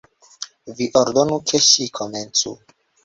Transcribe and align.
Vi 0.79 0.87
ordonu 1.01 1.37
ke 1.51 1.63
ŝi 1.67 1.87
komencu. 2.01 2.59